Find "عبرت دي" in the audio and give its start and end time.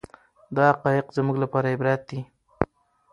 1.75-2.19